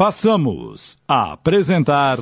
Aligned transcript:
Passamos 0.00 0.96
a 1.06 1.34
apresentar. 1.34 2.18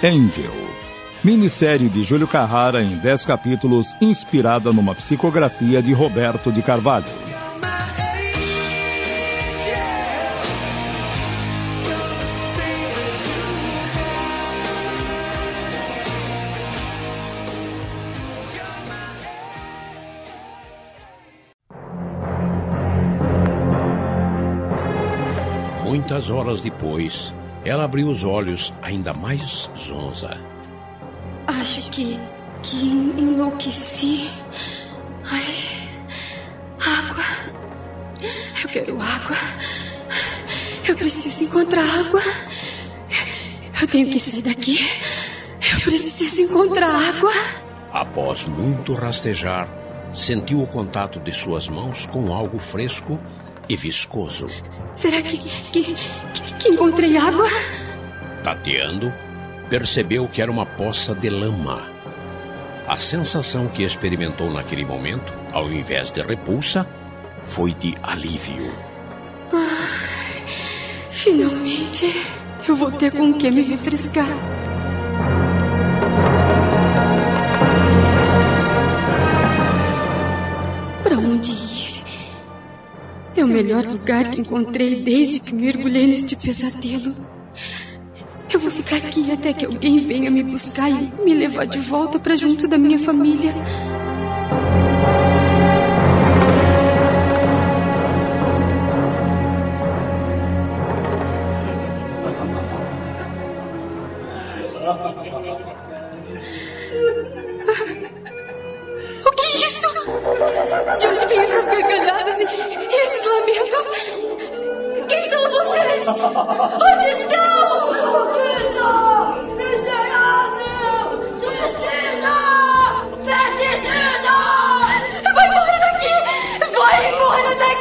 Angel. 0.00 0.44
Minissérie 1.24 1.88
de 1.88 2.04
Júlio 2.04 2.28
Carrara 2.28 2.80
em 2.84 2.96
10 2.98 3.24
capítulos, 3.24 3.96
inspirada 4.00 4.72
numa 4.72 4.94
psicografia 4.94 5.82
de 5.82 5.92
Roberto 5.92 6.52
de 6.52 6.62
Carvalho. 6.62 7.33
Muitas 25.94 26.28
horas 26.28 26.60
depois, 26.60 27.32
ela 27.64 27.84
abriu 27.84 28.08
os 28.08 28.24
olhos 28.24 28.74
ainda 28.82 29.14
mais 29.14 29.70
zonza. 29.78 30.36
Acho 31.46 31.88
que. 31.88 32.18
que 32.64 32.86
enlouqueci. 32.86 34.28
Ai. 35.30 35.44
Água. 36.80 37.24
Eu 38.60 38.68
quero 38.70 39.00
água. 39.00 39.36
Eu 40.88 40.96
preciso 40.96 41.44
encontrar 41.44 41.84
água. 41.84 42.22
Eu 43.80 43.86
tenho 43.86 44.10
que 44.10 44.18
sair 44.18 44.42
daqui. 44.42 44.76
Eu 45.74 45.80
preciso 45.80 46.40
encontrar 46.40 46.90
água. 46.90 47.30
Após 47.92 48.44
muito 48.46 48.94
rastejar, 48.94 49.68
sentiu 50.12 50.60
o 50.60 50.66
contato 50.66 51.20
de 51.20 51.30
suas 51.30 51.68
mãos 51.68 52.04
com 52.04 52.34
algo 52.34 52.58
fresco 52.58 53.16
e 53.68 53.76
viscoso. 53.76 54.46
Será 54.94 55.22
que, 55.22 55.38
que, 55.38 55.94
que, 56.58 56.68
encontrei 56.68 57.16
água? 57.16 57.46
Tateando, 58.42 59.12
percebeu 59.68 60.28
que 60.28 60.42
era 60.42 60.50
uma 60.50 60.66
poça 60.66 61.14
de 61.14 61.30
lama. 61.30 61.88
A 62.86 62.96
sensação 62.96 63.68
que 63.68 63.82
experimentou 63.82 64.50
naquele 64.52 64.84
momento, 64.84 65.32
ao 65.52 65.72
invés 65.72 66.10
de 66.10 66.20
repulsa, 66.20 66.86
foi 67.44 67.72
de 67.72 67.96
alívio. 68.02 68.70
Ah, 69.52 71.10
finalmente, 71.10 72.14
eu 72.68 72.76
vou 72.76 72.92
ter 72.92 73.10
com 73.10 73.30
o 73.30 73.38
que 73.38 73.50
me 73.50 73.62
refrescar. 73.62 74.53
Melhor 83.54 83.86
lugar 83.86 84.28
que 84.28 84.40
encontrei 84.40 85.04
desde 85.04 85.38
que 85.38 85.54
mergulhei 85.54 86.08
neste 86.08 86.34
pesadelo. 86.34 87.14
Eu 88.52 88.58
vou 88.58 88.70
ficar 88.70 88.96
aqui 88.96 89.30
até 89.30 89.52
que 89.52 89.64
alguém 89.64 90.00
venha 90.00 90.28
me 90.28 90.42
buscar 90.42 90.90
e 90.90 91.12
me 91.24 91.32
levar 91.32 91.64
de 91.64 91.78
volta 91.78 92.18
para 92.18 92.34
junto 92.34 92.66
da 92.66 92.76
minha 92.76 92.98
família. 92.98 93.54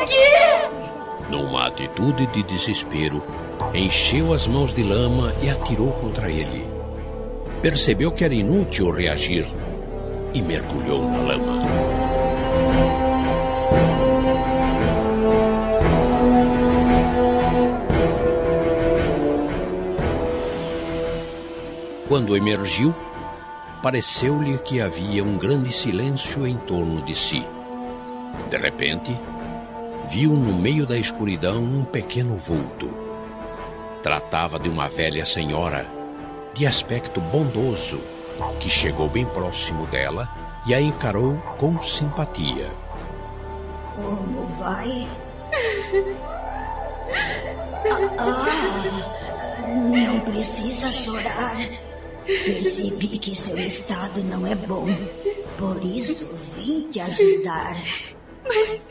Daqui! 0.03 1.29
Numa 1.29 1.67
atitude 1.67 2.27
de 2.27 2.43
desespero, 2.43 3.23
encheu 3.73 4.33
as 4.33 4.47
mãos 4.47 4.73
de 4.73 4.83
lama 4.83 5.33
e 5.41 5.49
atirou 5.49 5.91
contra 5.93 6.29
ele. 6.29 6.67
Percebeu 7.61 8.11
que 8.11 8.25
era 8.25 8.33
inútil 8.33 8.91
reagir 8.91 9.45
e 10.33 10.41
mergulhou 10.41 11.09
na 11.09 11.21
lama. 11.21 11.63
Quando 22.07 22.35
emergiu, 22.37 22.93
pareceu-lhe 23.81 24.57
que 24.59 24.81
havia 24.81 25.23
um 25.23 25.37
grande 25.37 25.71
silêncio 25.71 26.45
em 26.45 26.57
torno 26.57 27.01
de 27.01 27.15
si. 27.15 27.43
De 28.49 28.57
repente, 28.57 29.17
viu 30.07 30.31
no 30.31 30.53
meio 30.53 30.85
da 30.85 30.97
escuridão 30.97 31.63
um 31.63 31.83
pequeno 31.83 32.37
vulto. 32.37 32.89
Tratava 34.01 34.59
de 34.59 34.69
uma 34.69 34.89
velha 34.89 35.25
senhora, 35.25 35.87
de 36.53 36.67
aspecto 36.67 37.21
bondoso, 37.21 37.99
que 38.59 38.69
chegou 38.69 39.09
bem 39.09 39.25
próximo 39.25 39.85
dela 39.87 40.29
e 40.65 40.73
a 40.73 40.81
encarou 40.81 41.37
com 41.57 41.81
simpatia. 41.81 42.71
Como 43.95 44.45
vai? 44.47 45.07
Ah, 48.17 49.67
não 49.67 50.19
precisa 50.21 50.91
chorar. 50.91 51.57
Percebi 52.25 53.19
que 53.19 53.35
seu 53.35 53.57
estado 53.57 54.23
não 54.23 54.47
é 54.47 54.55
bom. 54.55 54.85
Por 55.57 55.83
isso 55.83 56.29
vim 56.55 56.89
te 56.89 57.01
ajudar. 57.01 57.75
Mas 58.43 58.85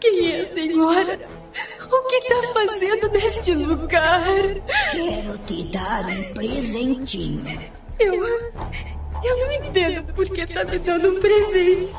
quem 0.00 0.32
é 0.32 0.40
a 0.40 0.44
senhora? 0.46 1.20
O 1.92 2.02
que 2.06 2.14
está 2.16 2.52
fazendo 2.54 3.08
neste 3.10 3.54
lugar? 3.54 4.24
Quero 4.92 5.38
te 5.38 5.64
dar 5.64 6.06
um 6.06 6.34
presentinho. 6.34 7.44
Eu. 7.98 8.24
Eu 9.22 9.36
não 9.36 9.52
entendo 9.52 10.14
por 10.14 10.24
que 10.30 10.40
está 10.40 10.64
me 10.64 10.78
dando 10.78 11.10
um 11.10 11.20
presente. 11.20 11.92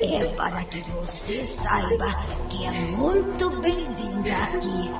É 0.00 0.24
para 0.36 0.62
que 0.64 0.80
você 0.92 1.44
saiba 1.44 2.06
que 2.48 2.64
é 2.64 2.70
muito 2.70 3.50
bem-vinda 3.60 4.30
aqui. 4.54 4.90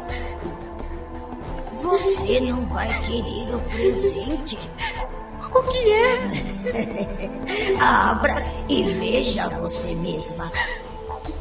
Você 1.83 2.41
não 2.41 2.67
vai 2.67 2.89
querer 3.03 3.55
o 3.55 3.61
presente? 3.61 4.59
O 5.55 5.63
que 5.65 5.93
é? 5.93 7.77
Abra 7.79 8.45
e 8.69 8.83
veja 8.83 9.49
você 9.51 9.95
mesma. 9.95 10.51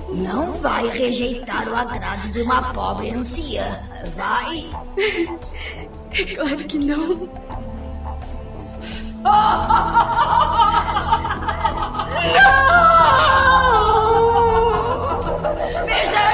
Não 0.09 0.53
vai 0.53 0.87
rejeitar 0.89 1.67
o 1.67 1.75
agrado 1.75 2.29
de 2.31 2.41
uma 2.41 2.73
pobre 2.73 3.11
anciã, 3.11 3.79
vai? 4.15 4.69
Claro 6.35 6.57
que 6.65 6.77
não. 6.77 7.29
Não! 12.03 12.71
Miserável! 15.85 16.30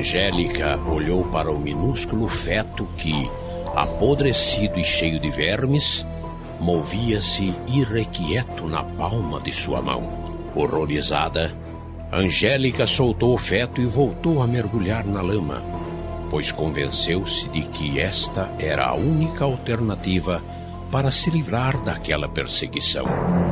Angélica 0.00 0.80
olhou 0.90 1.24
para 1.24 1.52
o 1.52 1.58
minúsculo 1.58 2.26
feto 2.26 2.88
que, 2.96 3.12
apodrecido 3.76 4.80
e 4.80 4.82
cheio 4.82 5.20
de 5.20 5.28
vermes, 5.28 6.06
movia-se 6.58 7.54
irrequieto 7.66 8.66
na 8.66 8.82
palma 8.82 9.42
de 9.42 9.52
sua 9.52 9.82
mão. 9.82 10.02
Horrorizada, 10.56 11.54
Angélica 12.10 12.86
soltou 12.86 13.34
o 13.34 13.38
feto 13.38 13.82
e 13.82 13.84
voltou 13.84 14.42
a 14.42 14.46
mergulhar 14.46 15.04
na 15.04 15.20
lama, 15.20 15.62
pois 16.30 16.50
convenceu-se 16.50 17.50
de 17.50 17.60
que 17.60 18.00
esta 18.00 18.50
era 18.58 18.86
a 18.86 18.94
única 18.94 19.44
alternativa 19.44 20.42
para 20.90 21.10
se 21.10 21.28
livrar 21.28 21.78
daquela 21.84 22.26
perseguição. 22.26 23.49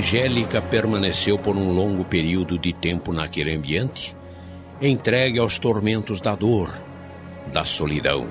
Angélica 0.00 0.62
permaneceu 0.62 1.38
por 1.38 1.54
um 1.54 1.70
longo 1.74 2.06
período 2.06 2.58
de 2.58 2.72
tempo 2.72 3.12
naquele 3.12 3.54
ambiente, 3.54 4.16
entregue 4.80 5.38
aos 5.38 5.58
tormentos 5.58 6.22
da 6.22 6.34
dor, 6.34 6.72
da 7.52 7.64
solidão. 7.64 8.26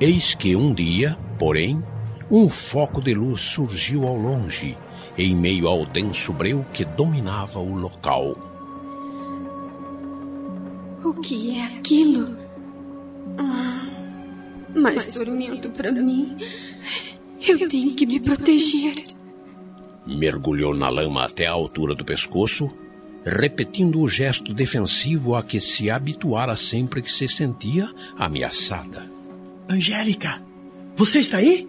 Eis 0.00 0.34
que 0.34 0.56
um 0.56 0.72
dia, 0.72 1.18
porém, 1.38 1.84
um 2.30 2.48
foco 2.48 3.02
de 3.02 3.12
luz 3.12 3.42
surgiu 3.42 4.06
ao 4.06 4.16
longe, 4.16 4.74
em 5.18 5.36
meio 5.36 5.68
ao 5.68 5.84
denso 5.84 6.32
breu 6.32 6.64
que 6.72 6.86
dominava 6.86 7.58
o 7.58 7.74
local. 7.74 8.34
O 11.04 11.12
que 11.20 11.58
é 11.58 11.64
aquilo? 11.76 12.38
Ah, 13.36 13.86
mais 14.74 15.08
tormento 15.08 15.68
para 15.72 15.92
mim. 15.92 16.38
Eu 17.46 17.68
tenho 17.68 17.94
que 17.94 18.06
me 18.06 18.18
proteger. 18.18 19.12
Mergulhou 20.06 20.74
na 20.74 20.88
lama 20.88 21.24
até 21.24 21.46
a 21.46 21.52
altura 21.52 21.94
do 21.94 22.04
pescoço, 22.04 22.70
repetindo 23.24 24.00
o 24.00 24.08
gesto 24.08 24.52
defensivo 24.52 25.34
a 25.34 25.42
que 25.42 25.60
se 25.60 25.90
habituara 25.90 26.56
sempre 26.56 27.02
que 27.02 27.12
se 27.12 27.28
sentia 27.28 27.88
ameaçada. 28.16 29.08
Angélica, 29.68 30.42
você 30.96 31.20
está 31.20 31.38
aí? 31.38 31.68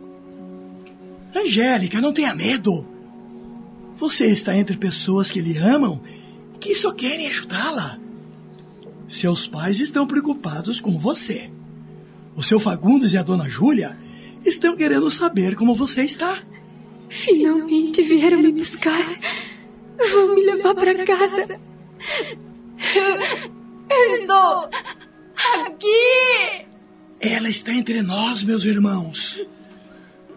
Angélica, 1.36 2.02
não 2.02 2.12
tenha 2.12 2.34
medo. 2.34 2.86
Você 3.98 4.28
está 4.28 4.58
entre 4.58 4.78
pessoas 4.78 5.32
que 5.32 5.42
lhe 5.42 5.58
amam 5.58 6.02
e 6.56 6.58
que 6.58 6.76
só 6.76 6.92
querem 6.92 7.28
ajudá-la. 7.28 8.00
Seus 9.08 9.48
pais 9.48 9.80
estão 9.80 10.08
preocupados 10.08 10.82
com 10.82 10.98
você. 10.98 11.52
O 12.36 12.42
seu 12.42 12.60
Fagundes 12.60 13.14
e 13.14 13.18
a 13.18 13.24
dona 13.24 13.48
Júlia 13.48 13.98
estão 14.44 14.76
querendo 14.76 15.10
saber 15.12 15.56
como 15.56 15.76
você 15.76 16.04
está. 16.04 16.40
Finalmente 17.10 18.02
vieram 18.02 18.40
me 18.40 18.52
buscar. 18.52 19.06
Vão 20.12 20.36
me 20.36 20.46
levar 20.46 20.76
para 20.76 21.06
casa. 21.06 21.60
Eu, 22.96 23.98
eu 23.98 24.16
estou 24.16 24.70
aqui. 25.66 26.66
Ela 27.20 27.50
está 27.50 27.74
entre 27.74 28.02
nós, 28.02 28.44
meus 28.44 28.66
irmãos. 28.66 29.40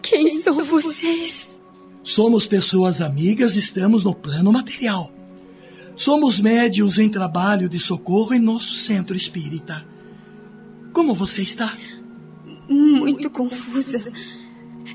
Quem 0.01 0.29
são 0.29 0.53
vocês? 0.63 1.59
Somos 2.03 2.47
pessoas 2.47 3.01
amigas, 3.01 3.57
estamos 3.57 4.05
no 4.05 4.15
plano 4.15 4.53
material. 4.53 5.11
Somos 5.97 6.39
médios 6.39 6.99
em 6.99 7.09
trabalho 7.09 7.67
de 7.67 7.79
socorro 7.79 8.33
em 8.33 8.39
nosso 8.39 8.73
centro 8.75 9.17
espírita. 9.17 9.85
Como 10.93 11.13
você 11.13 11.41
está? 11.41 11.77
Muito 12.69 13.29
confusa. 13.29 14.11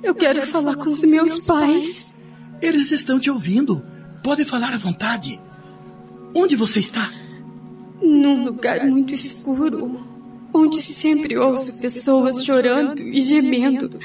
Eu 0.02 0.14
quero 0.14 0.42
falar 0.46 0.76
com 0.76 0.90
os 0.90 1.04
meus 1.04 1.38
pais. 1.46 2.16
Eles 2.60 2.90
estão 2.90 3.20
te 3.20 3.30
ouvindo. 3.30 3.84
Pode 4.22 4.44
falar 4.44 4.72
à 4.72 4.76
vontade. 4.76 5.40
Onde 6.34 6.56
você 6.56 6.80
está? 6.80 7.10
Num 8.00 8.44
lugar 8.44 8.84
muito 8.86 9.14
escuro, 9.14 10.00
onde 10.52 10.82
sempre 10.82 11.36
ouço 11.36 11.80
pessoas 11.80 12.44
chorando 12.44 13.02
e 13.02 13.20
gemendo. 13.20 13.98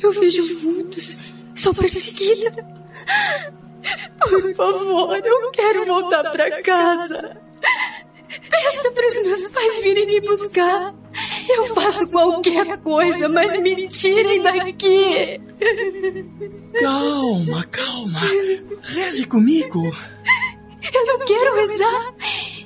Eu 0.00 0.12
vejo 0.12 0.60
vultos. 0.60 1.24
Sou 1.56 1.74
perseguida. 1.74 2.52
Por 4.18 4.54
favor, 4.54 5.16
eu 5.16 5.50
quero 5.50 5.86
voltar 5.86 6.30
para 6.30 6.62
casa. 6.62 7.40
Peça 8.50 8.90
para 8.90 9.08
os 9.08 9.26
meus 9.26 9.46
pais 9.52 9.82
virem 9.82 10.06
me 10.06 10.20
buscar. 10.20 10.94
Eu 11.48 11.74
faço 11.74 12.10
qualquer 12.10 12.78
coisa, 12.78 13.28
mas 13.28 13.60
me 13.62 13.88
tirem 13.88 14.42
daqui. 14.42 15.40
Calma, 16.80 17.64
calma. 17.64 18.20
Reze 18.82 19.26
comigo. 19.26 19.80
Eu 20.92 21.06
não 21.06 21.18
quero 21.24 21.56
rezar. 21.56 22.14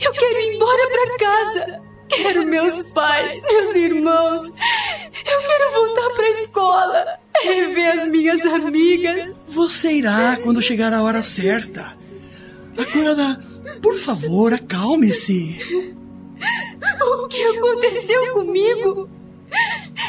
Eu 0.01 0.13
quero 0.13 0.41
ir 0.41 0.55
embora 0.55 0.91
para 0.91 1.19
casa. 1.19 1.83
Quero 2.09 2.47
meus 2.47 2.93
pais, 2.93 3.43
meus 3.43 3.77
irmãos. 3.77 4.43
Eu 4.49 5.41
quero 5.43 5.73
voltar 5.73 6.11
para 6.15 6.27
a 6.27 6.31
escola, 6.31 7.19
rever 7.43 7.89
as 7.89 8.07
minhas 8.07 8.47
amigas. 8.47 9.33
Você 9.49 9.93
irá 9.93 10.39
quando 10.43 10.63
chegar 10.63 10.93
a 10.93 11.03
hora 11.03 11.23
certa. 11.23 11.97
Agora, 12.77 13.41
por 13.83 13.97
favor, 13.97 14.53
acalme-se. 14.55 15.97
O 17.15 17.29
que 17.29 17.43
aconteceu 17.43 18.33
comigo? 18.33 19.09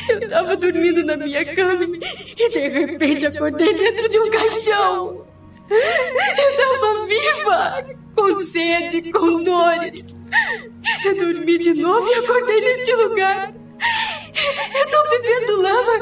Eu 0.10 0.20
estava 0.20 0.56
dormindo 0.58 1.06
na 1.06 1.16
minha 1.16 1.46
cama 1.56 1.86
e 1.86 2.50
de 2.50 2.68
repente 2.68 3.26
acordei 3.28 3.74
dentro 3.74 4.10
de 4.10 4.20
um 4.20 4.30
caixão. 4.30 5.26
Eu 5.70 5.78
estava 5.78 7.06
viva, 7.06 7.96
com 8.16 8.46
sede, 8.46 9.12
com 9.12 9.44
dores. 9.44 10.04
Eu 11.06 11.16
dormi 11.16 11.58
de 11.58 11.74
novo 11.76 12.08
e 12.08 12.14
acordei 12.16 12.62
neste 12.62 12.94
lugar. 12.96 13.54
Eu 14.76 14.86
estou 14.86 15.10
bebendo 15.10 15.62
lama, 15.62 16.00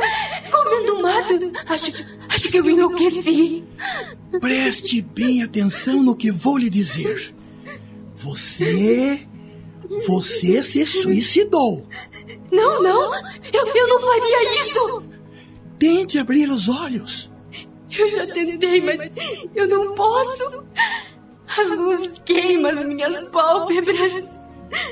comendo 0.51 1.01
mato. 1.01 1.51
Acho, 1.67 2.05
acho 2.29 2.49
que 2.49 2.57
eu 2.57 2.69
enlouqueci. 2.69 3.63
Preste 4.39 5.01
bem 5.01 5.43
atenção 5.43 6.01
no 6.01 6.15
que 6.15 6.31
vou 6.31 6.57
lhe 6.57 6.69
dizer. 6.69 7.33
Você. 8.15 9.27
Você 10.07 10.61
se 10.63 10.85
suicidou. 10.85 11.85
Não, 12.51 12.81
não. 12.81 13.13
Eu, 13.15 13.67
eu 13.67 13.87
não 13.87 14.01
faria 14.01 14.61
isso. 14.61 15.03
Tente 15.79 16.19
abrir 16.19 16.49
os 16.49 16.67
olhos. 16.67 17.31
Eu 17.97 18.11
já 18.11 18.27
tentei, 18.27 18.81
mas 18.81 19.09
eu 19.55 19.67
não 19.67 19.95
posso. 19.95 20.63
A 21.57 21.61
luz 21.75 22.21
queima 22.25 22.69
as 22.69 22.83
minhas 22.83 23.29
pálpebras. 23.29 24.29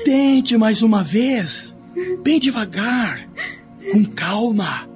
Tente 0.04 0.56
mais 0.56 0.82
uma 0.82 1.02
vez. 1.02 1.74
Bem 2.22 2.40
devagar. 2.40 3.28
Com 3.92 4.04
calma. 4.06 4.88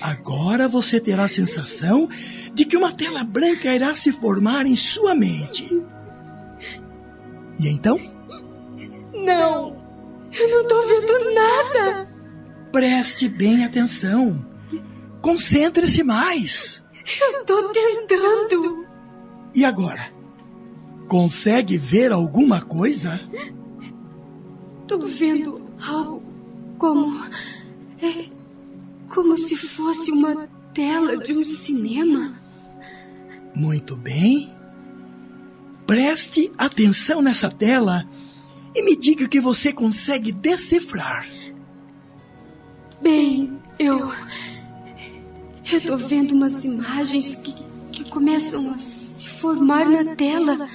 Agora 0.00 0.68
você 0.68 1.00
terá 1.00 1.24
a 1.24 1.28
sensação 1.28 2.08
de 2.54 2.64
que 2.64 2.76
uma 2.76 2.92
tela 2.92 3.24
branca 3.24 3.74
irá 3.74 3.94
se 3.94 4.12
formar 4.12 4.66
em 4.66 4.76
sua 4.76 5.14
mente. 5.14 5.68
E 7.58 7.68
então? 7.68 7.98
Não, 9.28 9.76
eu 10.32 10.48
não 10.48 10.62
estou 10.62 10.88
vendo 10.88 11.34
nada. 11.34 12.08
Preste 12.72 13.28
bem 13.28 13.62
atenção. 13.62 14.42
Concentre-se 15.20 16.02
mais. 16.02 16.82
Eu 17.20 17.40
estou 17.40 17.68
tentando. 17.68 18.86
E 19.54 19.66
agora? 19.66 20.00
Consegue 21.08 21.76
ver 21.76 22.10
alguma 22.10 22.62
coisa? 22.62 23.20
Estou 24.80 25.06
vendo 25.06 25.60
algo 25.78 26.22
como. 26.78 27.22
É, 28.00 28.30
como 29.12 29.36
se 29.36 29.56
fosse 29.56 30.10
uma 30.10 30.48
tela 30.72 31.18
de 31.18 31.36
um 31.36 31.44
cinema. 31.44 32.34
Muito 33.54 33.94
bem. 33.94 34.54
Preste 35.86 36.50
atenção 36.56 37.20
nessa 37.20 37.50
tela 37.50 38.08
e 38.74 38.82
me 38.82 38.96
diga 38.96 39.24
o 39.24 39.28
que 39.28 39.40
você 39.40 39.72
consegue 39.72 40.32
decifrar. 40.32 41.26
Bem, 43.00 43.58
eu. 43.78 44.12
Eu 45.70 45.80
tô 45.82 45.96
vendo 45.96 46.32
umas 46.32 46.64
imagens 46.64 47.34
que, 47.36 47.54
que 47.92 48.10
começam 48.10 48.72
a 48.72 48.78
se 48.78 49.28
formar 49.28 49.88
na 49.88 50.16
tela. 50.16 50.68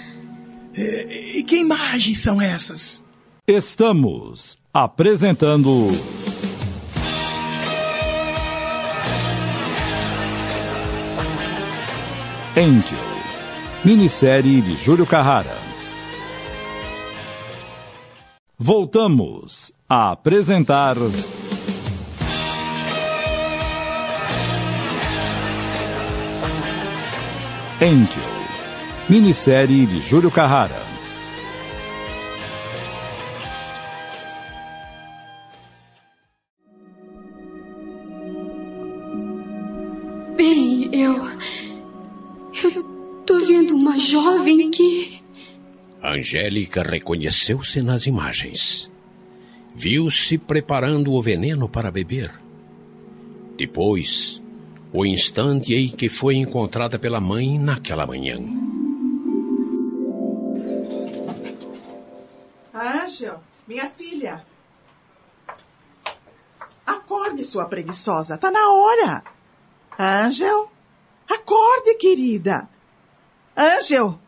E, 0.76 1.40
e 1.40 1.44
que 1.44 1.58
imagens 1.58 2.20
são 2.20 2.42
essas? 2.42 3.04
Estamos 3.48 4.58
apresentando. 4.74 5.90
Angel, 12.56 12.98
minissérie 13.84 14.62
de 14.62 14.76
Júlio 14.76 15.08
Carrara. 15.08 15.73
Voltamos 18.66 19.74
a 19.90 20.12
apresentar. 20.12 20.96
Angel, 27.82 28.08
minissérie 29.10 29.86
de 29.86 30.00
Júlio 30.00 30.32
Carrara. 30.32 30.93
Angélica 46.34 46.82
reconheceu-se 46.82 47.84
nas 47.84 48.08
imagens. 48.08 48.92
Viu-se 49.76 50.36
preparando 50.40 51.14
o 51.14 51.22
veneno 51.22 51.70
para 51.70 51.92
beber. 51.92 52.32
Depois, 53.56 54.42
o 54.92 55.06
instante 55.06 55.76
em 55.76 55.90
que 55.90 56.10
foi 56.10 56.38
encontrada 56.38 56.98
pela 56.98 57.22
mãe 57.22 57.60
naquela 57.60 58.08
manhã. 58.08 58.40
Angel, 62.74 63.40
minha 63.68 63.88
filha. 63.88 64.44
Acorde, 66.84 67.46
sua 67.46 67.66
preguiçosa. 67.66 68.40
Tá 68.40 68.50
na 68.50 68.72
hora. 68.72 69.24
Angel, 70.00 70.68
acorde, 71.30 71.94
querida. 71.94 72.68
Angel. 73.56 74.23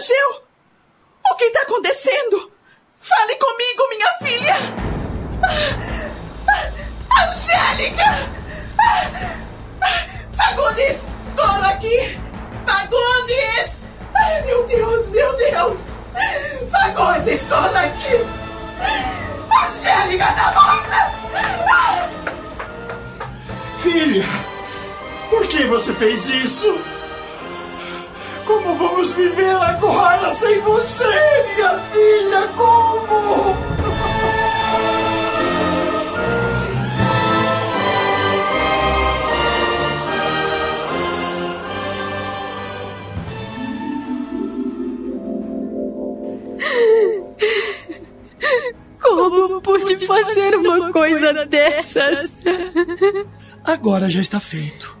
Angel, 0.00 0.42
o 1.30 1.34
que 1.36 1.44
está 1.44 1.60
acontecendo? 1.60 2.50
Fale 2.96 3.34
comigo, 3.34 3.86
minha 3.90 4.08
filha. 4.22 4.56
Angélica! 7.28 8.30
Fagundes, 10.32 11.02
cola 11.36 11.68
aqui! 11.68 12.18
Fagundes! 12.64 13.82
Meu 14.46 14.64
Deus, 14.64 15.10
meu 15.10 15.36
Deus! 15.36 15.78
Fagundes, 16.70 17.42
cola 17.42 17.80
aqui! 17.80 18.24
Angélica 19.66 20.32
tá 20.32 20.52
morta! 20.54 21.12
Filha, 23.80 24.24
por 25.28 25.46
que 25.46 25.66
você 25.66 25.92
fez 25.92 26.26
isso? 26.26 26.99
Como 28.50 28.74
vamos 28.74 29.12
viver 29.12 29.54
agora 29.54 30.28
sem 30.32 30.60
você, 30.62 31.04
minha 31.54 31.78
filha? 31.92 32.48
Como? 32.56 33.54
Como 49.00 49.60
pude 49.60 50.06
fazer 50.06 50.56
uma 50.56 50.92
coisa 50.92 51.46
dessas? 51.46 52.32
Agora 53.64 54.10
já 54.10 54.20
está 54.20 54.40
feito. 54.40 54.99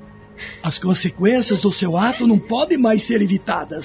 As 0.70 0.78
consequências 0.78 1.62
do 1.62 1.72
seu 1.72 1.96
ato 1.96 2.28
não 2.28 2.38
podem 2.38 2.78
mais 2.78 3.02
ser 3.02 3.20
evitadas, 3.20 3.84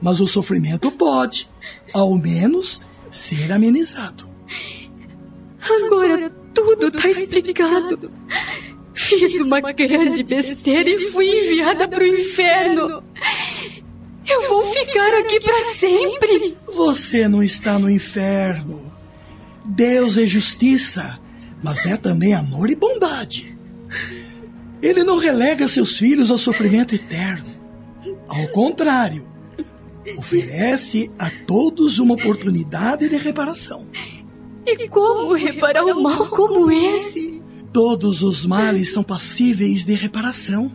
mas 0.00 0.20
o 0.20 0.26
sofrimento 0.26 0.90
pode, 0.90 1.46
ao 1.92 2.16
menos, 2.16 2.80
ser 3.10 3.52
amenizado. 3.52 4.26
Agora 5.84 6.30
tudo 6.54 6.86
está 6.86 7.10
explicado. 7.10 8.10
Fiz 8.94 9.38
uma 9.42 9.60
grande 9.60 10.22
besteira 10.22 10.88
e 10.88 10.98
fui 10.98 11.26
enviada 11.26 11.86
para 11.86 12.02
o 12.02 12.06
inferno. 12.06 13.04
Eu 14.26 14.48
vou 14.48 14.64
ficar 14.64 15.18
aqui 15.18 15.38
para 15.40 15.60
sempre. 15.74 16.56
Você 16.74 17.28
não 17.28 17.42
está 17.42 17.78
no 17.78 17.90
inferno. 17.90 18.90
Deus 19.62 20.16
é 20.16 20.26
justiça, 20.26 21.20
mas 21.62 21.84
é 21.84 21.98
também 21.98 22.32
amor 22.32 22.70
e 22.70 22.74
bondade. 22.74 23.58
Ele 24.84 25.02
não 25.02 25.16
relega 25.16 25.66
seus 25.66 25.96
filhos 25.96 26.30
ao 26.30 26.36
sofrimento 26.36 26.94
eterno. 26.94 27.48
Ao 28.28 28.48
contrário, 28.48 29.26
oferece 30.18 31.10
a 31.18 31.30
todos 31.46 31.98
uma 31.98 32.12
oportunidade 32.12 33.08
de 33.08 33.16
reparação. 33.16 33.86
E 34.66 34.86
como 34.90 35.32
reparar 35.32 35.86
um 35.86 36.02
mal 36.02 36.26
como 36.28 36.70
esse? 36.70 37.42
Todos 37.72 38.22
os 38.22 38.44
males 38.44 38.92
são 38.92 39.02
passíveis 39.02 39.86
de 39.86 39.94
reparação. 39.94 40.70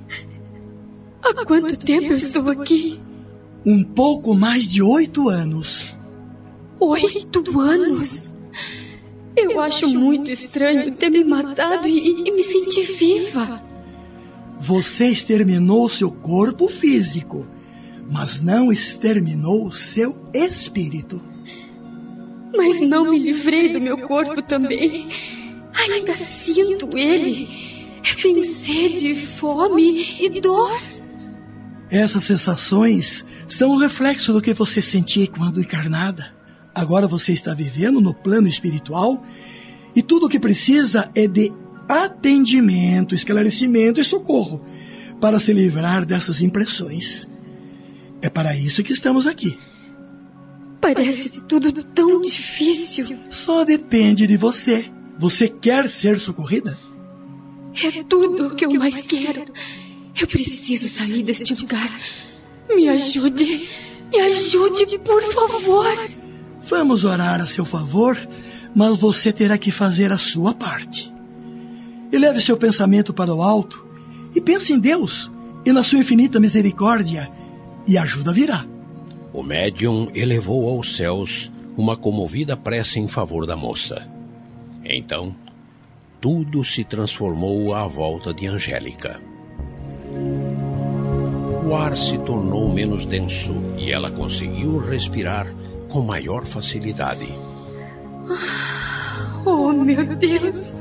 Há 1.22 1.46
quanto 1.46 1.78
tempo 1.78 2.06
eu 2.06 2.18
estou 2.18 2.50
aqui? 2.50 3.00
Um 3.64 3.84
pouco 3.84 4.34
mais 4.34 4.64
de 4.64 4.82
oito 4.82 5.30
anos. 5.30 5.96
Oito 6.80 7.60
anos? 7.60 8.34
Eu 9.38 9.62
acho 9.62 9.88
muito 9.88 10.32
estranho 10.32 10.96
ter 10.96 11.12
me 11.12 11.24
matado 11.24 11.88
e, 11.88 12.28
e 12.28 12.32
me 12.32 12.42
sentir 12.42 12.92
viva. 12.92 13.70
Você 14.60 15.08
exterminou 15.08 15.88
seu 15.88 16.12
corpo 16.12 16.68
físico, 16.68 17.48
mas 18.12 18.42
não 18.42 18.72
exterminou 18.72 19.72
seu 19.72 20.18
espírito. 20.34 21.22
Mas 22.56 22.80
não 22.80 23.10
me 23.10 23.18
livrei 23.18 23.72
do 23.72 23.80
meu 23.80 23.98
corpo 24.00 24.42
também. 24.42 25.08
Ainda 25.74 26.16
sinto 26.16 26.98
ele. 26.98 27.48
Eu 28.10 28.22
tenho 28.22 28.44
sede, 28.44 29.16
fome 29.16 30.18
e 30.20 30.42
dor. 30.42 30.78
Essas 31.90 32.24
sensações 32.24 33.26
são 33.48 33.72
um 33.72 33.78
reflexo 33.78 34.34
do 34.34 34.42
que 34.42 34.54
você 34.54 34.82
sentia 34.82 35.28
quando 35.28 35.62
encarnada. 35.62 36.34
Agora 36.74 37.08
você 37.08 37.32
está 37.34 37.54
vivendo 37.54 38.00
no 38.00 38.14
plano 38.14 38.48
espiritual 38.48 39.24
e 39.96 40.02
tudo 40.04 40.28
o 40.28 40.30
que 40.30 40.40
precisa 40.40 41.10
é 41.16 41.28
de 41.28 41.52
atendimento, 41.90 43.16
esclarecimento 43.16 44.00
e 44.00 44.04
socorro 44.04 44.64
para 45.20 45.40
se 45.40 45.52
livrar 45.52 46.06
dessas 46.06 46.40
impressões. 46.40 47.28
É 48.22 48.30
para 48.30 48.56
isso 48.56 48.84
que 48.84 48.94
estamos 48.94 49.26
aqui. 49.26 49.58
Parece 50.80 51.42
tudo 51.42 51.72
tão 51.84 52.22
difícil. 52.22 53.18
Só 53.32 53.66
depende 53.66 54.28
de 54.28 54.38
você. 54.38 54.86
Você 55.18 55.50
quer 55.50 55.90
ser 55.90 56.20
socorrida? 56.20 56.78
É 57.84 58.04
tudo 58.04 58.48
o 58.48 58.56
que 58.56 58.66
eu 58.66 58.74
mais 58.76 59.02
quero. 59.02 59.52
Eu 60.20 60.28
preciso 60.28 60.88
sair 60.88 61.24
deste 61.24 61.54
lugar. 61.56 61.90
Me 62.74 62.88
ajude. 62.88 63.68
Me 64.12 64.20
ajude, 64.20 65.00
por 65.00 65.22
favor. 65.22 65.86
Vamos 66.64 67.04
orar 67.04 67.42
a 67.42 67.48
seu 67.48 67.66
favor, 67.66 68.18
mas 68.76 68.98
você 68.98 69.34
terá 69.34 69.58
que 69.58 69.72
fazer 69.72 70.12
a 70.12 70.18
sua 70.18 70.54
parte. 70.54 71.12
Eleve 72.12 72.42
seu 72.42 72.58
pensamento 72.58 73.14
para 73.14 73.34
o 73.34 73.42
alto 73.42 73.86
e 74.36 74.42
pense 74.42 74.74
em 74.74 74.80
Deus 74.80 75.32
e 75.66 75.72
na 75.72 75.84
sua 75.84 76.00
infinita 76.00 76.40
misericórdia, 76.40 77.30
e 77.88 77.98
ajuda 77.98 78.34
virá. 78.34 78.66
O 79.34 79.44
médium 79.44 80.10
elevou 80.14 80.70
aos 80.70 80.96
céus 80.96 81.52
uma 81.78 81.96
comovida 81.96 82.58
prece 82.58 83.00
em 83.00 83.08
favor 83.08 83.46
da 83.46 83.56
moça. 83.56 84.08
Então, 84.84 85.36
tudo 86.20 86.64
se 86.64 86.84
transformou 86.84 87.74
à 87.74 87.88
volta 87.88 88.34
de 88.34 88.48
Angélica. 88.48 89.20
O 91.66 91.76
ar 91.76 91.96
se 91.96 92.18
tornou 92.18 92.74
menos 92.74 93.06
denso 93.06 93.54
e 93.78 93.92
ela 93.92 94.10
conseguiu 94.10 94.80
respirar 94.80 95.48
com 95.90 96.02
maior 96.02 96.46
facilidade. 96.46 97.28
Oh, 99.46 99.72
meu 99.72 100.16
Deus! 100.16 100.74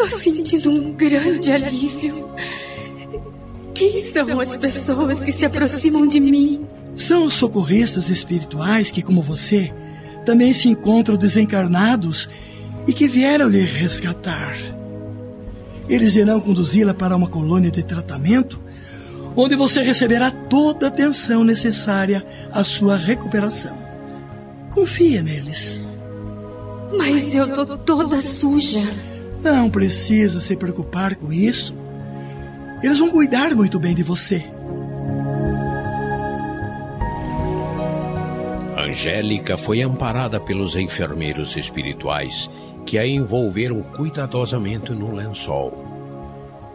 Estou 0.00 0.20
sentindo 0.20 0.70
um 0.70 0.92
grande 0.92 1.50
alívio. 1.50 2.30
Quem 3.74 3.98
são 3.98 4.38
as 4.38 4.54
pessoas 4.54 5.24
que 5.24 5.32
se 5.32 5.44
aproximam 5.44 6.06
de 6.06 6.20
mim? 6.20 6.64
São 6.94 7.24
os 7.24 7.34
socorristas 7.34 8.08
espirituais 8.08 8.92
que, 8.92 9.02
como 9.02 9.20
você, 9.20 9.74
também 10.24 10.52
se 10.52 10.68
encontram 10.68 11.16
desencarnados 11.16 12.28
e 12.86 12.92
que 12.92 13.08
vieram 13.08 13.48
lhe 13.48 13.60
resgatar. 13.60 14.56
Eles 15.88 16.14
irão 16.14 16.40
conduzi-la 16.40 16.94
para 16.94 17.16
uma 17.16 17.28
colônia 17.28 17.70
de 17.70 17.82
tratamento, 17.82 18.62
onde 19.34 19.56
você 19.56 19.82
receberá 19.82 20.30
toda 20.30 20.86
a 20.86 20.90
atenção 20.90 21.42
necessária 21.42 22.24
à 22.52 22.62
sua 22.62 22.96
recuperação. 22.96 23.76
Confia 24.70 25.24
neles. 25.24 25.80
Mas 26.96 27.34
eu 27.34 27.52
tô 27.52 27.76
toda 27.78 28.22
suja. 28.22 29.07
Não 29.42 29.70
precisa 29.70 30.40
se 30.40 30.56
preocupar 30.56 31.14
com 31.16 31.32
isso. 31.32 31.76
Eles 32.82 32.98
vão 32.98 33.10
cuidar 33.10 33.54
muito 33.54 33.78
bem 33.78 33.94
de 33.94 34.02
você. 34.02 34.44
Angélica 38.76 39.56
foi 39.56 39.82
amparada 39.82 40.40
pelos 40.40 40.74
enfermeiros 40.74 41.56
espirituais 41.56 42.50
que 42.86 42.98
a 42.98 43.06
envolveram 43.06 43.82
cuidadosamente 43.82 44.92
no 44.92 45.14
lençol. 45.14 45.84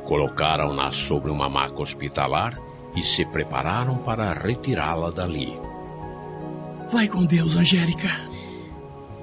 Colocaram-na 0.06 0.92
sobre 0.92 1.32
uma 1.32 1.50
maca 1.50 1.82
hospitalar 1.82 2.60
e 2.96 3.02
se 3.02 3.26
prepararam 3.26 3.98
para 3.98 4.32
retirá-la 4.34 5.10
dali. 5.10 5.58
Vai 6.92 7.08
com 7.08 7.26
Deus, 7.26 7.56
Angélica. 7.56 8.10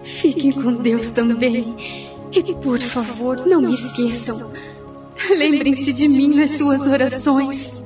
Fiquem 0.02 0.50
com 0.50 0.72
Deus 0.72 1.10
também. 1.10 2.09
E 2.32 2.54
por 2.54 2.78
favor, 2.80 3.44
não 3.44 3.60
me 3.60 3.74
esqueçam. 3.74 4.52
Lembrem-se 5.36 5.92
de 5.92 6.08
mim 6.08 6.28
nas 6.28 6.52
suas 6.52 6.80
orações. 6.82 7.84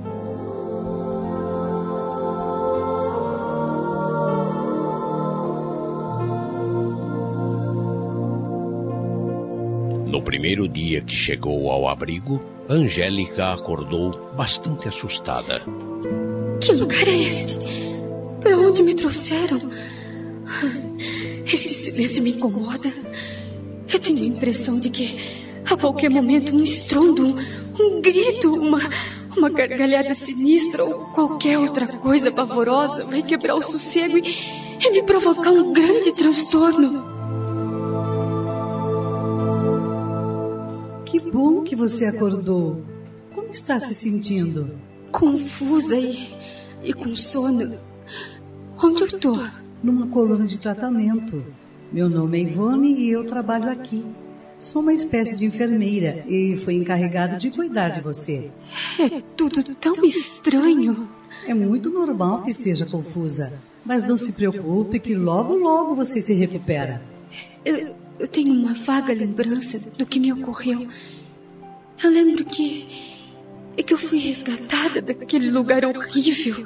No 10.07 10.23
primeiro 10.23 10.69
dia 10.69 11.01
que 11.01 11.15
chegou 11.15 11.71
ao 11.71 11.89
abrigo, 11.89 12.41
Angélica 12.69 13.55
acordou 13.55 14.33
bastante 14.37 14.89
assustada. 14.89 15.63
Que 16.61 16.73
lugar 16.73 17.09
é 17.09 17.17
este? 17.17 17.67
Para 18.43 18.59
onde 18.59 18.83
me 18.83 18.95
trouxeram? 18.95 19.61
Este 21.47 21.69
silêncio 21.69 22.23
me 22.23 22.33
incomoda. 22.33 22.93
Eu 23.93 24.01
tenho 24.01 24.23
a 24.23 24.27
impressão 24.27 24.79
de 24.79 24.91
que 24.91 25.19
A 25.71 25.77
qualquer 25.77 26.11
momento, 26.11 26.55
um 26.55 26.63
estrondo, 26.63 27.37
um, 27.81 28.01
grito, 28.01 28.51
uma, 28.53 28.79
uma 29.35 29.49
gargalhada 29.49 30.15
sinistra 30.15 30.85
ou 30.85 31.07
qualquer 31.07 31.59
outra 31.59 31.87
coisa 31.89 32.31
pavorosa 32.31 33.05
vai 33.07 33.23
quebrar 33.23 33.55
o 33.55 33.63
sossego 33.63 34.19
e, 34.19 34.23
e 34.85 34.91
me 34.91 35.03
provocar 35.03 35.53
um 35.53 35.73
grande 35.73 36.13
transtorno. 36.13 37.03
Que 41.07 41.19
bom 41.19 41.63
que 41.63 41.75
você 41.75 42.05
acordou. 42.05 42.85
Como 43.35 43.51
está 43.51 43.81
se 43.81 43.95
sentindo? 43.95 44.79
Confusa 45.11 45.97
e, 45.97 46.29
e 46.83 46.93
com 46.93 47.17
sono. 47.17 47.79
Onde 48.83 49.03
eu 49.03 49.07
estou? 49.07 49.39
Numa 49.83 50.09
coluna 50.09 50.45
de 50.45 50.59
tratamento. 50.59 51.64
Meu 51.93 52.09
nome 52.09 52.39
é 52.39 52.43
Ivone 52.43 52.95
e 52.95 53.11
eu 53.11 53.25
trabalho 53.25 53.71
aqui. 53.71 54.05
Sou 54.59 54.83
uma 54.83 54.93
espécie 54.93 55.37
de 55.37 55.47
enfermeira 55.47 56.25
e 56.27 56.57
fui 56.65 56.75
encarregada 56.75 57.37
de 57.37 57.51
cuidar 57.51 57.91
de 57.91 58.01
você. 58.01 58.51
É 58.99 59.21
tudo 59.37 59.63
tão 59.75 60.05
estranho. 60.05 61.09
É 61.47 61.53
muito 61.53 61.91
normal 61.91 62.43
que 62.43 62.51
esteja 62.51 62.87
confusa, 62.87 63.61
mas 63.85 64.03
não 64.03 64.17
se 64.17 64.33
preocupe 64.33 64.99
que 64.99 65.15
logo, 65.15 65.55
logo 65.55 65.95
você 65.95 66.21
se 66.21 66.33
recupera. 66.33 67.03
Eu, 67.65 67.95
eu 68.19 68.29
tenho 68.29 68.53
uma 68.53 68.75
vaga 68.75 69.13
lembrança 69.13 69.91
do 69.91 70.07
que 70.07 70.19
me 70.19 70.33
ocorreu. 70.33 70.87
Eu 72.03 72.11
lembro 72.11 72.45
que. 72.45 73.13
É 73.77 73.83
que 73.83 73.93
eu 73.93 73.99
fui 73.99 74.19
resgatada 74.19 75.03
daquele 75.03 75.51
lugar 75.51 75.85
horrível. 75.85 76.65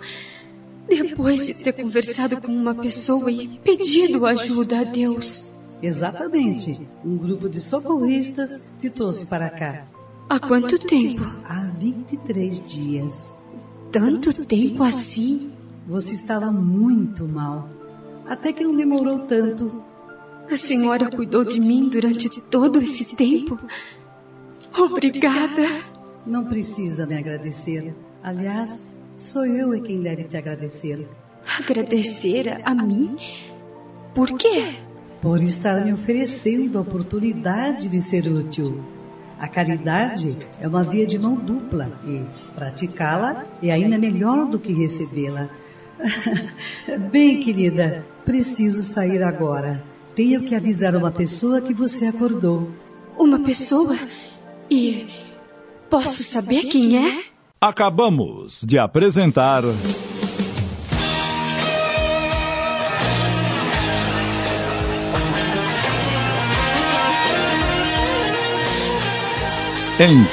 Depois 0.88 1.46
de 1.46 1.54
ter 1.54 1.72
conversado 1.74 2.40
com 2.40 2.50
uma 2.50 2.74
pessoa 2.74 3.30
e 3.30 3.58
pedido 3.58 4.24
ajuda 4.24 4.80
a 4.80 4.84
Deus. 4.84 5.52
Exatamente. 5.82 6.88
Um 7.04 7.16
grupo 7.16 7.48
de 7.48 7.60
socorristas 7.60 8.68
te 8.78 8.90
trouxe 8.90 9.26
para 9.26 9.50
cá. 9.50 9.86
Há 10.28 10.40
quanto 10.40 10.78
tempo? 10.78 11.22
Há 11.44 11.60
23 11.78 12.62
dias. 12.62 13.44
Tanto 13.92 14.44
tempo 14.44 14.82
assim? 14.82 15.50
Você 15.86 16.12
estava 16.12 16.50
muito 16.50 17.26
mal. 17.30 17.68
Até 18.26 18.52
que 18.52 18.62
não 18.62 18.76
demorou 18.76 19.20
tanto. 19.20 19.82
A 20.50 20.56
senhora 20.56 21.10
cuidou 21.10 21.44
de 21.44 21.60
mim 21.60 21.88
durante 21.88 22.28
todo 22.42 22.80
esse 22.80 23.14
tempo? 23.14 23.58
Obrigada. 24.76 25.62
Não 26.26 26.44
precisa 26.44 27.06
me 27.06 27.16
agradecer. 27.16 27.94
Aliás, 28.22 28.96
sou 29.18 29.44
eu 29.44 29.74
é 29.74 29.80
quem 29.80 30.00
deve 30.00 30.24
te 30.24 30.36
agradecer. 30.36 31.06
Agradecer 31.58 32.60
a 32.64 32.74
mim? 32.74 33.16
Por 34.14 34.38
quê? 34.38 34.64
Por 35.20 35.42
estar 35.42 35.84
me 35.84 35.92
oferecendo 35.92 36.78
a 36.78 36.82
oportunidade 36.82 37.88
de 37.88 38.00
ser 38.00 38.28
útil. 38.28 38.80
A 39.38 39.48
caridade 39.48 40.38
é 40.60 40.68
uma 40.68 40.84
via 40.84 41.06
de 41.06 41.18
mão 41.18 41.34
dupla 41.34 42.00
e 42.06 42.24
praticá-la 42.54 43.44
é 43.62 43.72
ainda 43.72 43.98
melhor 43.98 44.46
do 44.46 44.58
que 44.58 44.72
recebê-la. 44.72 45.48
Bem, 47.10 47.40
querida, 47.40 48.06
preciso 48.24 48.82
sair 48.82 49.22
agora. 49.22 49.84
Tenho 50.14 50.42
que 50.42 50.54
avisar 50.54 50.94
uma 50.94 51.10
pessoa 51.10 51.60
que 51.60 51.74
você 51.74 52.06
acordou. 52.06 52.70
Uma 53.16 53.40
pessoa? 53.40 53.96
E 54.70 55.08
posso 55.90 56.22
saber 56.22 56.62
quem 56.64 56.96
é? 56.96 57.24
Acabamos 57.60 58.62
de 58.64 58.78
apresentar. 58.78 59.64
Angel. 70.00 70.28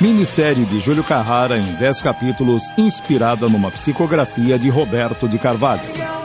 Minissérie 0.00 0.64
de 0.64 0.78
Júlio 0.78 1.02
Carrara 1.02 1.58
em 1.58 1.64
10 1.74 2.00
capítulos, 2.02 2.62
inspirada 2.78 3.48
numa 3.48 3.72
psicografia 3.72 4.56
de 4.56 4.68
Roberto 4.68 5.28
de 5.28 5.40
Carvalho. 5.40 6.17